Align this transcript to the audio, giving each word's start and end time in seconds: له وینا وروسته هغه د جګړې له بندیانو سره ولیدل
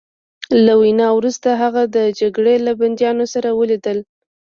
له 0.65 0.73
وینا 0.81 1.07
وروسته 1.13 1.49
هغه 1.61 1.81
د 1.95 1.97
جګړې 2.19 2.55
له 2.65 2.71
بندیانو 2.79 3.25
سره 3.33 3.49
ولیدل 3.59 3.97